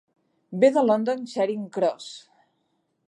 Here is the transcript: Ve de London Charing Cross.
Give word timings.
Ve 0.63 0.69
de 0.77 0.83
London 0.87 1.21
Charing 1.33 1.69
Cross. 1.77 2.09